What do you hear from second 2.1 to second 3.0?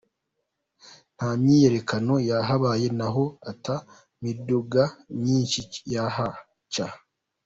yahabaye